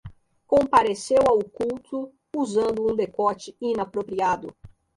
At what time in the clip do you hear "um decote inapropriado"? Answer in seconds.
2.91-4.51